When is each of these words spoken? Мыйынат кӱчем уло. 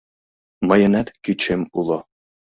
Мыйынат 0.67 1.07
кӱчем 1.23 1.61
уло. 1.79 1.99